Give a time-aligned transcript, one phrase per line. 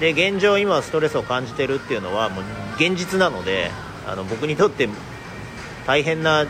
[0.00, 2.44] で現状今ストレスを感じてるっていうのはもう
[2.76, 3.70] 現実なので
[4.06, 4.88] あの僕にとって
[5.86, 6.46] 大変な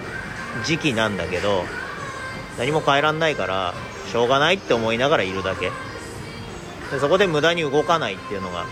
[0.66, 1.64] 時期なんだけど
[2.58, 3.74] 何も変えらんないから
[4.10, 5.70] しょうがないって思いながらいるだけ。
[6.90, 8.64] でそこで無駄に動かないっていうのが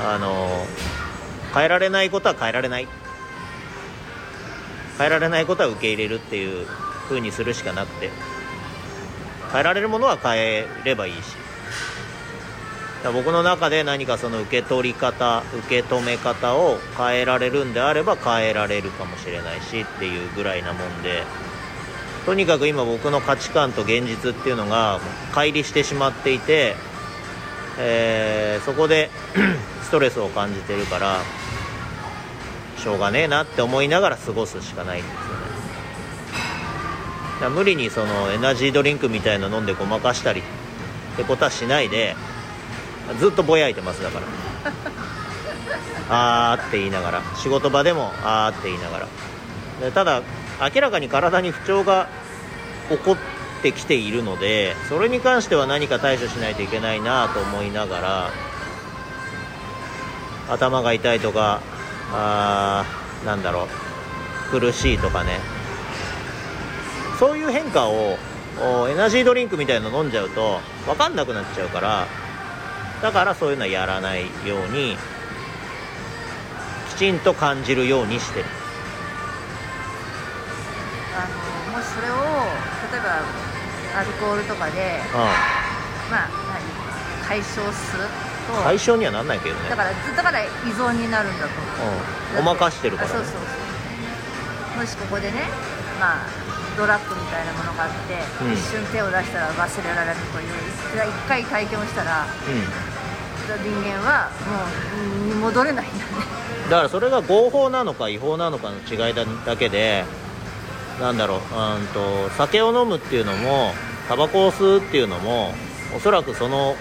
[0.00, 0.66] あの
[1.54, 2.88] 変えられないことは変えられない。
[4.98, 6.66] 変えられないことは受け入れるっていう
[7.08, 8.10] 風にするしかなくて。
[9.52, 11.18] 変えられるものは変えればいいし。
[13.12, 21.22] 僕の中で何かその受け取り方受け止め方を変えられるんであれば変えられるかもしれないしっていうぐらいなもんで
[22.24, 25.00] とにかく今僕の価値観と現実っていうのが
[25.32, 26.74] 乖離してしまっていて、
[27.78, 29.10] えー、そこで
[29.84, 31.18] ストレスを感じてるから
[32.78, 35.44] しょうがねえなって思いながら過ごすしかないんですよね。
[37.40, 42.16] だ無理にそのエナジードリンクみたいなの飲んでごまかしたりってことはしないで
[43.18, 44.26] ずっとぼやいてますだから。
[46.52, 47.22] あーって言いながら。
[47.36, 49.06] 仕事場でもあーって言いながら。
[49.80, 50.22] でただ
[50.74, 52.08] 明らかに体に不調が
[52.88, 53.16] 起こっ
[53.62, 58.30] てきているのでそれに関しては何か対処しないといけないなと思いながら
[60.50, 61.60] 頭が痛いとか
[62.12, 63.66] あーなんだろ
[64.52, 65.40] う苦しいとかね。
[67.18, 68.18] そういう変化を
[68.88, 72.06] エナジードリンクみたいの飲んじゃうと分かんなくなっちゃうから
[73.04, 74.96] だからそういうのはやらないように
[76.88, 78.46] きちんと感じるようにしてる。
[81.12, 82.14] あのもしそれを
[82.88, 83.20] 例えば
[84.00, 85.02] アルコールとかで、
[86.10, 88.04] まあ何解消する
[88.48, 89.68] と解消にはなんないけどね。
[89.68, 91.96] だからだから依存になるんだと思う、
[92.38, 94.80] うん、ごまかしてるから、ね、そうそうそう。
[94.80, 95.42] もしここでね
[96.00, 96.26] まあ
[96.78, 98.52] ドラッグみたいなものがあって、うん。
[98.54, 100.48] 一瞬手を出したら忘れられるという
[100.96, 102.24] 一回体験をしたら
[103.58, 106.02] 人間はもううん戻れないんだね。
[106.64, 110.04] うん、だからそれが合法なのか違法なのかの違いだだけで
[111.00, 111.40] なんだろうう
[111.82, 113.72] んと酒を飲むっていうのも
[114.08, 115.52] タバコを吸うっていうのも
[115.96, 116.74] おそらくその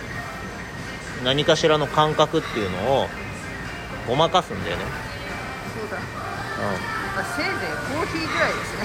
[1.24, 3.08] 何かしらの感覚っていうのを
[4.08, 4.84] ごまかすんだよね、
[5.80, 6.00] そうだ、う
[7.16, 7.56] まあ、せいぜい
[7.96, 8.84] コーヒーぐらいですね。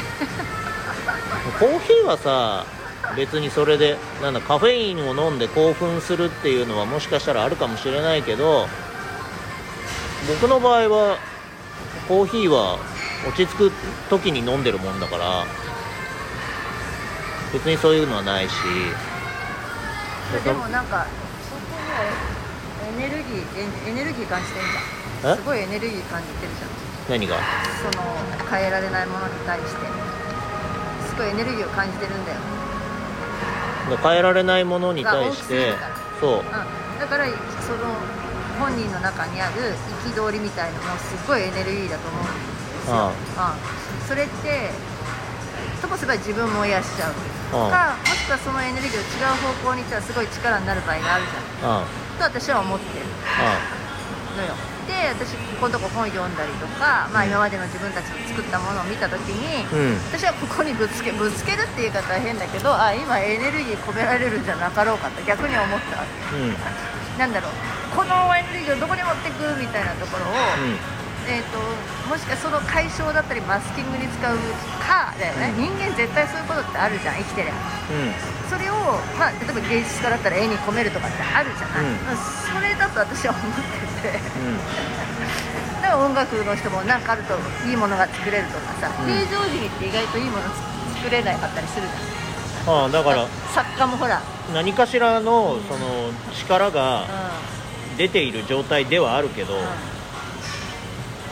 [1.49, 2.65] ん、 コーヒーはさ
[3.17, 8.69] 別にそれでなんだカフェインを飲んで興奮するっていうのはもしかしたらあるかもしれないけど
[10.29, 11.19] 僕の場合は
[12.07, 12.79] コーヒーは
[13.27, 13.73] 落ち着く
[14.11, 15.45] 時に飲んでるもんだから
[17.53, 18.53] 別にそういうのはないし。
[20.45, 21.07] でもなんか
[21.49, 25.35] そこもエネルギーエネルギー感じてんじゃえ？
[25.35, 26.71] んすごいエネルギー感じてるじゃん。
[27.09, 27.37] 何が？
[27.81, 28.05] その
[28.51, 29.71] 変えられないものに対して。
[31.09, 32.39] すごいエネルギーを感じてるんだよ、
[33.97, 35.75] 変えられないものに対して
[36.21, 36.39] そう。
[36.41, 36.45] うん、
[36.99, 37.95] だからその
[38.59, 42.31] 本人の中にある憤りみたいなのもすごいエネルギーだと思うんで
[42.85, 42.95] すよ、
[43.37, 44.71] あうん、それって
[45.81, 47.15] ともすれば自分も癒しちゃう
[47.53, 51.81] あかもしくはそのエネルギーを違う方向に行ったらすごい力になる場合があるじゃん。
[51.81, 51.85] あ
[52.19, 53.07] と私は思ってる
[53.41, 53.79] あ。
[54.37, 54.55] のよ
[54.89, 60.01] で私ここのとこ本読んだりとか、まあ、今までの自分たちの作ったものを見た時に、うん。
[60.09, 66.37] 私はここにぶつけぶつけるっていう言い方は変だけどあ今エネルギー込められるんじゃなかろうかと逆に思ったわけ。
[66.37, 66.57] うん。
[67.21, 67.53] なんだろう。
[67.95, 69.45] このエネルギーをどこに持っていく？
[69.61, 70.35] みたいなところを、
[71.29, 71.61] えー、と
[72.09, 74.37] もしかその解消だったりマスキングに使う
[74.81, 77.53] かだよね、人間絶対そういうことってあるじゃん生きてりゃ。
[77.53, 77.57] う
[77.93, 78.49] ん。
[78.49, 82.17] それを、まあ、例えば芸術家だったら絵に込めるとかってあるじゃない、うん。
[82.17, 83.53] それだと私は思っ
[84.01, 84.17] てて。
[84.17, 84.57] うん。
[85.83, 87.37] だから音楽の人も何かあると
[87.69, 89.13] いいものが作れるとかさ、うん。
[89.13, 90.43] 平常時にって意外といいもの
[90.97, 92.83] 作れなかったりするじゃん。
[92.83, 93.29] ああだから。
[93.53, 94.23] 作家もほら、
[94.55, 96.73] 何かしらのその力うん。
[96.73, 97.05] が
[97.99, 99.59] 出ている状態ではあるけど、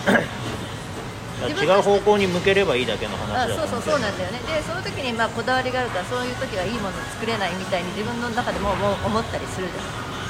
[0.06, 4.40] 違う方向に向ければいいだけのあ話だとそうそうそうなんだよね。
[4.46, 9.82] でその時にまあこだわりがあるからそういう時はいいもの作れないみたいに自分の中でももう思ったりするじゃ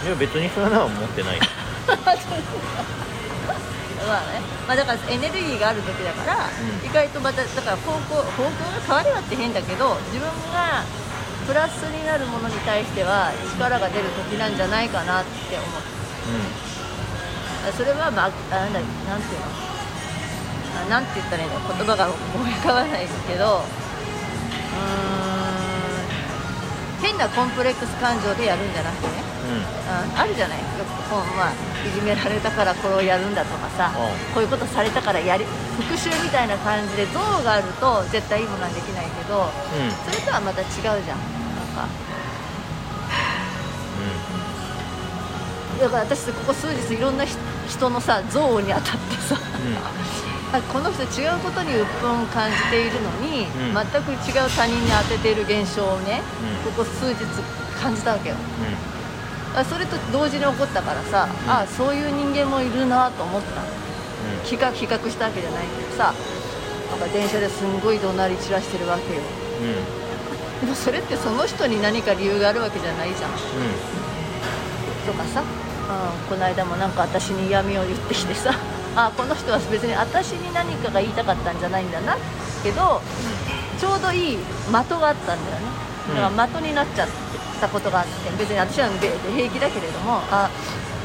[0.04, 0.06] ん。
[0.06, 1.40] いや別にそれは思ってない
[4.06, 6.86] まあね、まあ、だからエネルギーがある時だから、うん。
[6.86, 10.84] 意外とまただから方向方向が変わればって変だけど自分が
[11.46, 15.68] プラスになるものに対しては力が出る時なんじゃないかなって思う
[17.72, 19.46] それはまああなんだなんていうの？
[20.76, 21.58] あなんて言ったらいいの？
[21.66, 22.14] 言葉が思
[22.46, 29.24] い浮かばないですけどうーん変なコンプレックス感情でやるんじゃなくてね。
[29.46, 29.62] うん。
[29.86, 30.58] ああるじゃない？
[30.58, 31.52] よく本まあ
[31.86, 34.34] いじめられたからこれをやるんだとかさ、うん。
[34.34, 35.44] こういうことされたからやり
[35.78, 39.90] 復讐みたいな感じで像があると絶対いいものはできないけどうん。
[40.08, 40.96] それとはまた違うじゃん。
[40.96, 41.04] なん
[41.76, 41.86] か
[45.80, 49.36] だから私ここ数日いろんな人のさ憎悪に当たってさ、
[50.52, 53.74] あこの人違うことに鬱憤を感じているのに、うん。
[53.74, 56.22] 全く違う他人に当てている現象をね、
[56.64, 56.72] うん。
[56.72, 57.16] ここ数日
[57.80, 58.36] 感じたわけよ。
[58.36, 61.50] うあそれと同時に起こったからさ、うん。
[61.50, 63.62] あそういう人間もいるなと思った
[64.44, 66.14] 比較比較したわけじゃないけどさ
[66.90, 69.20] なんか電車ですんごい怒鳴り散らしてるわけよ。
[69.60, 70.60] うん。
[70.60, 73.30] でもそれってその人に何か理由があるわけじゃないじゃん。
[75.06, 75.46] とかさ、うん、
[76.28, 78.52] この間もなんか私に嫌味を言ってきてさ
[78.96, 82.16] あこの人は別に私に何かが言いたかったんじゃないんだな。
[82.62, 83.00] けど
[83.78, 85.36] ちょうどいい的があったんだよね。
[86.16, 87.08] だから的になっちゃっ
[87.60, 90.48] たことがあって別に私はべ平気だけれどもあ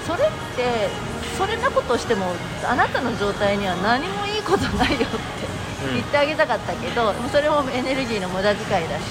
[0.07, 0.89] それって
[1.37, 2.33] それなことをしても
[2.67, 5.05] あなたの状態には何もいいことないよって
[5.85, 5.93] うん。
[5.95, 9.01] 言ってあげたかったけど、それもエネルギーの無駄遣いだし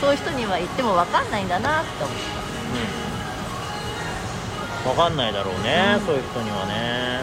[0.00, 2.43] そういう人には言っても分かんないんだなって思っうん
[4.84, 6.06] 分かんないだろうね、うん。
[6.06, 7.20] そういう人にはね。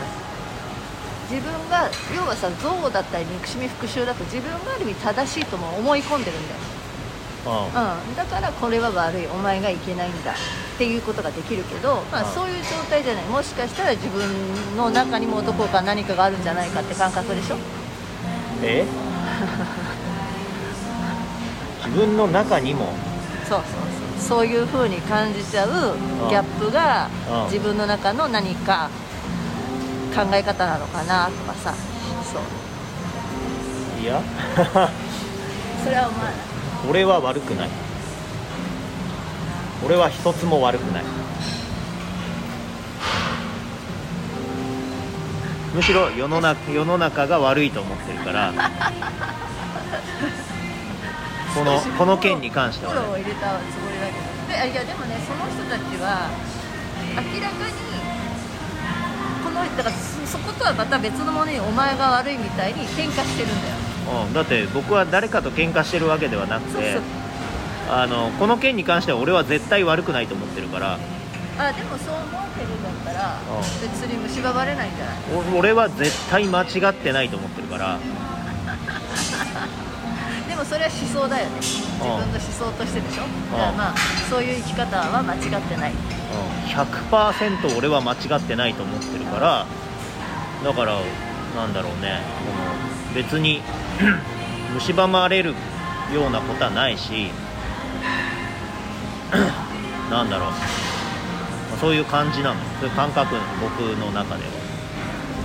[1.29, 6.59] た自分が要はさ憎悪だったり憎しみ復讐だと自分がある意味正しいとも思い込んでるんだよ。
[7.45, 7.51] うん。
[8.09, 9.27] うん、だからこれは悪い。
[9.27, 10.31] お前がいけないんだ。
[10.31, 10.35] っ
[10.77, 12.33] ていうことができるけど、まあ、うん。
[12.33, 13.25] そういう状態じゃない。
[13.25, 17.57] もしかしたら自分の中にもどこか何かがあるんじゃないかって感覚でしょ？
[18.63, 18.85] え？
[21.85, 22.93] 自分の中にも？
[23.47, 25.97] そうそうそうそういう風に感じちゃう
[26.29, 27.51] ギャップがうん。
[27.51, 28.89] 自分の中の何か
[30.15, 31.73] 考え方なのかなとかさ。
[32.31, 32.41] そう。
[34.01, 34.21] いや
[35.83, 36.33] それは思わない。
[36.89, 37.69] 俺は悪くない。
[39.85, 41.03] 俺は一つも悪くない。
[45.73, 48.53] むしろ世の中世の中が悪いと思ってるから
[51.53, 54.19] このこの件に関してはフォローをね入れたつもりだけど。
[54.47, 56.29] であいやでもねその人たちは
[57.15, 57.73] 明らかに
[59.43, 63.75] このだからそそことはまた別のものにお前が悪いみたいに喧嘩してるんだよ。
[64.27, 66.99] うん、だって僕は誰かと喧嘩してるわけではなくて
[67.89, 70.97] あのこの件に関しては俺は絶対悪くないと思ってるから。
[71.59, 73.61] あでもそう思ってるんだったらうん。
[73.81, 75.15] 別に蝕まれないんじゃない？
[75.55, 77.99] お俺は絶対間違ってないと思ってるから
[80.71, 81.57] それは思想だよね。
[81.59, 83.23] 自分の思想としてでしょ。
[83.51, 83.95] だからまあ
[84.29, 85.91] そういう生き方は間違ってない。
[85.91, 85.97] うん。
[86.71, 89.65] 100%俺は間違ってないと思ってるから
[90.63, 91.01] だから
[91.57, 92.21] なんだろうね。
[92.39, 93.61] この別に
[94.79, 95.55] 蝕まれる
[96.13, 97.31] ようなことはないし
[100.09, 100.51] なんだろう。
[100.51, 102.61] まあそういう感じなの。
[102.79, 104.49] そういう感覚僕の中では。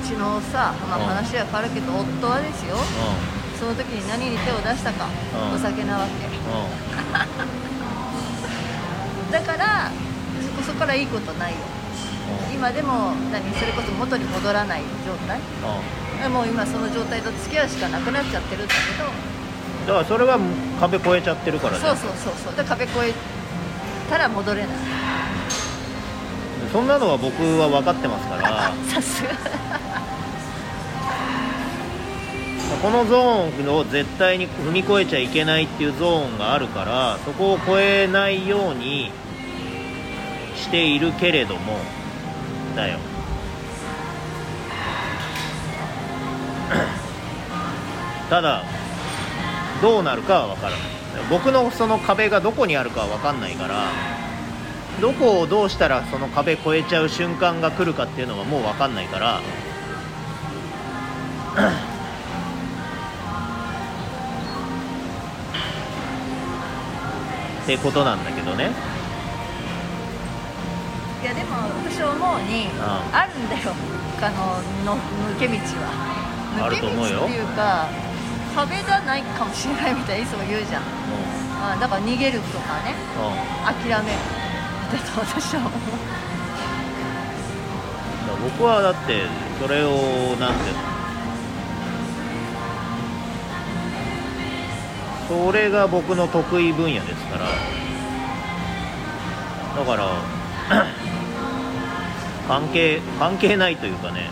[0.00, 1.05] うちのさ、まあ、うん。
[1.06, 2.76] 話は変わるけど夫はですよ。
[2.76, 5.08] うその時に何に手を出したか、
[5.50, 5.56] うん。
[5.56, 6.26] お酒なわけ。
[6.26, 6.68] んうん。
[9.32, 9.90] だから
[10.42, 11.58] そこそこからいいことないよ。
[12.54, 15.38] 今でも何それこそ元に戻らない状態。
[15.38, 16.22] うん。
[16.22, 19.04] でもう今その状態と付き合うしかなくなっちゃってるんだけど。
[19.86, 20.38] だからそれは
[20.80, 21.80] 壁越えちゃってるからね。
[21.80, 22.56] そうそうそうそう。
[22.56, 23.14] で壁越え
[24.10, 24.70] たら戻れない。
[26.72, 28.72] そんなのは僕は分かってますから。
[28.92, 29.30] さすが
[32.86, 39.10] このゾーンを絶対に踏み越えちゃいけないっていうゾーンがあるからそこを越えないように
[40.54, 41.80] しているけれども
[42.76, 43.00] だよ。
[48.30, 48.62] ただ
[49.82, 50.80] どうなるかは分からない。
[51.28, 53.88] 僕のその壁がどこにあるかは分かんないから
[55.00, 59.40] どこをどうしたらその壁越えちゃう瞬間が来るかっていうのはもう分かんないから
[67.66, 68.70] ってことなんだけどね。
[71.20, 73.75] いやでも私思うにああるんだよ
[74.23, 75.02] あのの
[75.35, 75.90] 抜け道は。
[76.62, 77.26] あると思うよ。
[77.26, 77.88] 抜け道っていうか
[78.54, 80.82] 壁じゃないかもしれないみたいにいつも言うじゃん。
[81.58, 82.94] あだから逃げるとかね。
[83.18, 83.26] うん。
[83.26, 84.18] うん諦める
[84.92, 85.70] だと私は思う。
[88.44, 89.23] 僕はだって
[89.61, 89.90] それを
[90.38, 90.95] なんていうの？
[95.28, 97.47] それが僕の得意分野ですから。
[99.76, 100.09] だから
[102.49, 104.30] 関係関係ないというかね。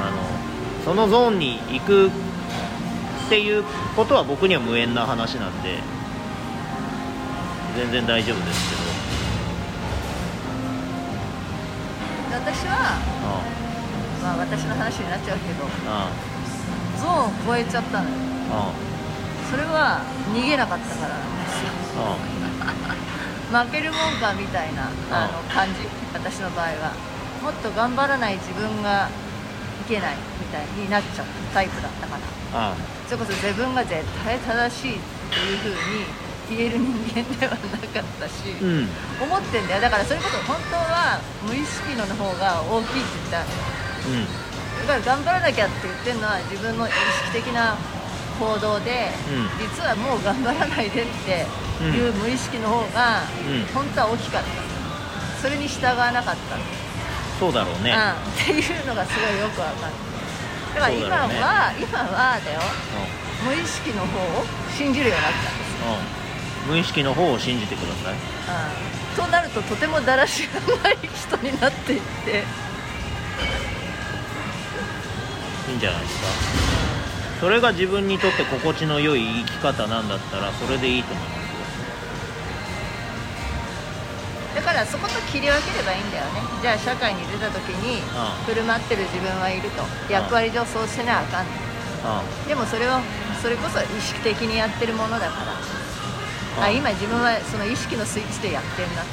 [0.00, 0.16] あの
[0.84, 2.10] そのゾーンに行くっ
[3.28, 3.64] ていう
[3.94, 5.78] ことは僕には無縁な話なんで
[7.76, 8.82] 全然大丈夫ですけど。
[12.42, 13.42] で私はあ
[14.22, 16.08] まあ私の話になっちゃうけどあ
[16.98, 18.16] ゾーンを超えちゃったのよ。
[18.52, 18.89] あ
[19.50, 20.00] それは
[20.32, 21.14] 逃げなかったから。
[21.14, 21.42] なん。
[21.42, 21.66] です
[21.98, 22.10] よ
[23.50, 25.82] 負けるもんかみたいなあの感じ。
[26.14, 26.94] 私の場合は。
[27.42, 32.16] もっと頑張らない自分がいけないみたいになっちゃったタイプだったか
[32.52, 32.70] ら。
[32.70, 32.74] あ
[33.06, 35.76] それこそ自分が絶対正しいっていう風に
[36.50, 38.88] 言える人間ではなかったし、うん。
[39.20, 39.80] 思ってんだよ。
[39.80, 43.42] だからそれこそ本当は無意識の方が大きいって言った。
[43.42, 47.76] のうんだから頑張らなきゃって言ってるのは自分の意識的な
[48.40, 49.68] 行動で、うん。
[49.68, 51.44] 実はもう頑張らないでって
[51.84, 53.64] いう無意識の方がうん。
[53.74, 54.48] 本当は大きかった。
[55.40, 56.56] それに従わなかった、
[57.38, 57.92] そうだろうね。
[57.92, 59.92] うん、っていうのがすごいよくわかる。
[60.74, 61.40] だから今そうだろうね。
[61.40, 62.60] は、今はだよ。
[63.44, 64.44] 無意識の方を
[64.76, 65.70] 信じるようになったんです。
[65.80, 65.96] よ、
[66.68, 68.14] 無意識の方を信じてください。
[68.14, 68.16] う
[69.14, 72.44] ん、となるととてもだらしがない人になっていって。
[75.70, 76.89] いいんじゃないですか
[77.40, 81.40] それが自分にとって心地の良い生き方なんだったらそれでいいと思います。
[84.54, 86.42] だからそこと切り分ければいいんだよね。
[86.60, 89.82] じゃあ社会に出た時にあ振る舞ってる自分はいると。
[90.12, 91.46] 役割上そうせなあかん。
[92.04, 93.00] あでもそれは
[93.40, 95.44] それこそ意識的にやってるものだか
[96.58, 96.64] ら。
[96.64, 99.08] あ今自分はその意識のスイッチでやってんなと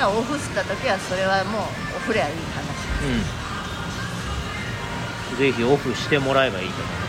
[0.00, 1.62] だからオフした時はそれはもう
[1.96, 2.40] オフればいい話。
[5.30, 5.38] うん。
[5.38, 6.94] ぜひオフしてもらえばいいと思う。
[6.96, 7.03] んです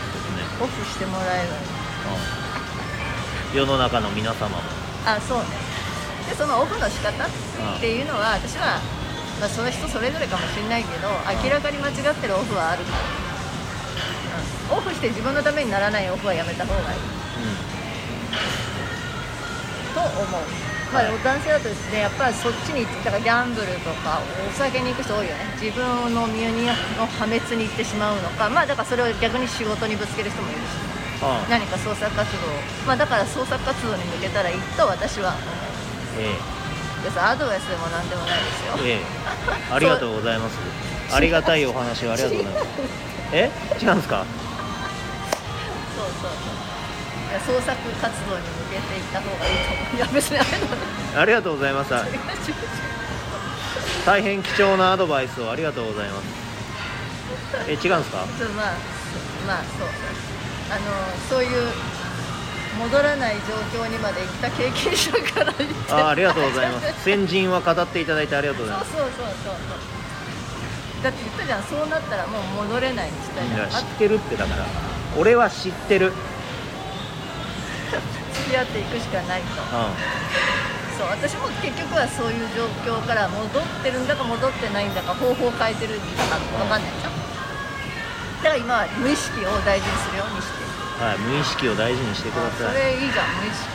[0.60, 2.20] オフしてもらえばいいけどね、
[3.52, 4.56] うん、世の中の皆様も。
[5.06, 5.44] あそうね。
[6.28, 7.28] でそのオフの仕方っ
[7.80, 8.80] ていうのは私は、
[9.38, 11.08] まあ、その人それぞれかもしれないけど
[11.44, 12.84] 明らかに間違ってるオフはある。
[12.84, 12.90] か
[14.70, 16.98] ら、うん、オフして自分のためにならないオフはやめた方がいい。
[19.94, 20.22] と思う、
[20.96, 25.44] まあはい男性だとですねやっぱりそっちに行ってだからギャンブルとかお酒に行く人多いよね。
[25.60, 25.84] 自分
[26.14, 28.48] の身の破滅に行ってしまうのか。
[28.48, 30.72] まあだからそれを逆に仕事にぶつける人もいるし。
[31.22, 32.38] うん、うん、何か創作活動。
[32.86, 35.40] まあだから創作活動に向けたらいいと私は思う。
[36.20, 36.32] え
[37.04, 37.20] です。
[37.20, 38.74] アドバイスでもなんでもないですよ。
[38.84, 38.92] ええ。
[38.94, 39.00] え
[39.72, 40.56] ありがとうございます。
[41.14, 42.66] ありがたいお話をありがとうございます。
[43.32, 43.50] え？
[43.80, 44.24] 違うんですか？
[45.96, 46.30] そうそうそう。
[46.30, 46.85] い
[47.36, 49.96] や創作活動に向けていった方がいいと思う。
[49.96, 50.72] いや別にあれのね
[51.16, 51.92] ありがとうございます
[54.04, 56.26] 大変貴重なアドバイスをありがとうございます。
[57.68, 58.24] え違うんですか？
[58.38, 58.74] そうまあ
[59.46, 59.88] まあそう。
[60.68, 60.80] あの
[61.28, 61.72] そういう
[62.78, 63.36] 戻らない
[63.72, 65.92] 状況にまで来た経験者から言って。
[65.92, 66.86] あありがとうございます。
[67.04, 68.92] 先人は語っていただいてありがとうございます。
[68.92, 69.54] そうそうそうそう
[71.02, 71.62] だって言ったじゃん。
[71.64, 74.64] そうなったらもう戻れないにしたいいじゃ知ってるってだから。
[75.16, 76.12] 俺は知ってる
[78.56, 79.62] 合っていくしかないと。
[80.96, 87.10] そう私も結局はそういう状況から戻ってるんだか戻ってないんだか方法を変えてるんだか分かんないでしょ
[88.40, 90.64] だから今は無意識を大事にするようにして。
[90.64, 92.96] るはい無意識を大事にしてくだそさい。
[92.96, 93.68] れいいじゃん無意識。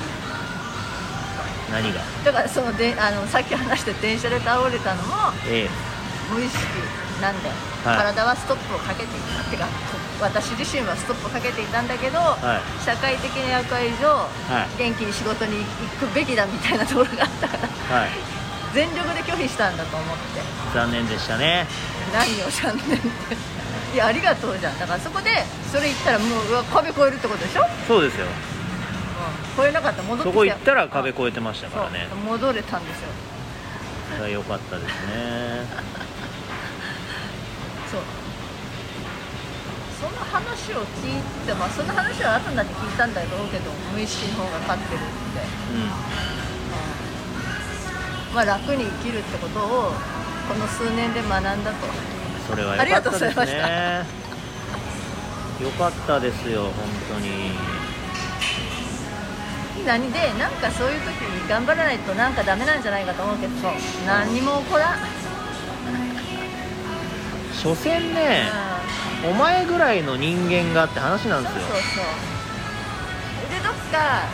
[1.69, 2.01] 何が？
[2.25, 5.13] だからそのであのさっき話して電車で倒れたのも
[5.47, 5.69] ええ。
[6.33, 6.57] 無意識
[7.21, 7.97] なんだよ、はい。
[8.11, 9.69] 体はストップをかけていたってか
[10.19, 12.83] 私自身はストップをかけていたんだけど、はい。
[12.83, 14.77] 社会的な役割上、はい。
[14.77, 17.69] 元気に仕事に行くべきだみたいなところがあったから
[18.01, 18.09] はい。
[18.73, 20.41] 全力で拒否したんだと思って。
[20.73, 21.67] 残念でしたね。
[22.11, 23.07] 何をしゃんねんって。
[23.93, 24.79] いやありがとうじゃん。
[24.79, 25.29] だからそこで
[25.71, 28.25] それ言ったらもううわ壁越えるってことでしょ、そうですよ。
[28.25, 30.01] うん、越えなかった。
[30.01, 32.07] ら戻ってそこ行ったら壁越えてましたからね。
[32.09, 32.19] そう。
[32.19, 33.09] 戻れたんですよ。
[34.11, 35.67] それは良かったですね
[37.91, 38.01] そう。
[39.99, 45.91] その話を聞いてまあその話は後になって聞いたんだろうけど無意識の方が勝ってるって、ううん。
[48.33, 49.91] まあ楽に生きるってことを
[50.47, 51.87] この数年で学んだと。
[51.87, 51.89] ん
[52.47, 53.45] それはありがとう良かったございました。
[53.45, 54.21] ですね
[55.61, 56.73] 良かったですよ本
[57.13, 57.51] 当に。
[59.85, 63.53] 何でなんかそういう時に頑張らないとなんかダメなんじゃないかと思うけど
[64.05, 64.97] 何にも起こらん、
[67.61, 68.49] 所詮ね
[69.23, 71.61] お前ぐらいの人間がって話なんですよ。
[71.61, 71.81] そうそう。
[71.81, 74.25] そうでどっか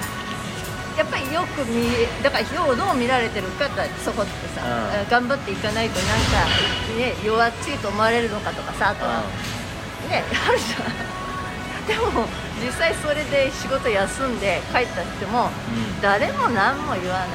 [0.98, 1.92] やっぱりよく見
[2.24, 5.10] だからようどう見られてるかってそこってさ、うん。
[5.10, 6.48] 頑張っていかないとなんか、
[6.98, 9.24] ね、弱っちいと思われるのかとかさあとは、
[10.10, 10.96] ねあるじゃん。
[11.88, 12.26] でも
[12.64, 16.02] 実際それで仕事休んで帰ったってもうん。
[16.02, 17.28] 誰も何も言わない。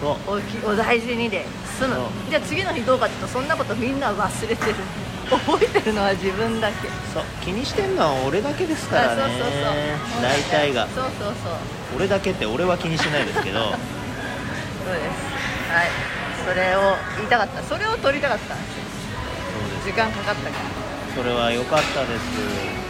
[0.00, 0.38] そう。
[0.38, 1.46] おきお大事にで
[1.76, 4.74] 済むそうじゃあ次の日どうかっていうとそんなことみんな忘れてる。
[5.26, 6.88] 覚えてるのは自分だけ。
[7.12, 7.24] そう。
[7.42, 9.22] 気にしてんのは俺だけですからね。
[9.22, 10.22] あそうそうそう。
[10.22, 10.86] 大体が。
[10.86, 11.52] そうそうそう。
[11.96, 13.58] 俺だけって俺は気にしてないですけど。
[13.60, 13.82] そうです。
[15.74, 15.90] はい。
[16.46, 17.62] それを言いたかった。
[17.62, 18.54] それを取りたかった。
[18.54, 18.64] そう
[19.74, 19.86] です。
[19.86, 20.86] 時間かかったから。
[21.16, 22.85] それは良かったです